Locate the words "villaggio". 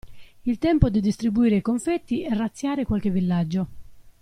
3.11-3.67